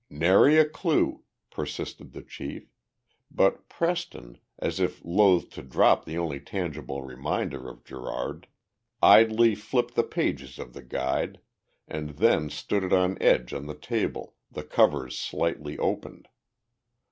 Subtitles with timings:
[0.09, 1.21] "Nary a clue,"
[1.51, 2.73] persisted the chief,
[3.29, 8.47] but Preston, as if loath to drop the only tangible reminder of Gerard,
[9.03, 11.39] idly flipped the pages of the Guide,
[11.87, 16.27] and then stood it on edge on the table, the covers slightly opened.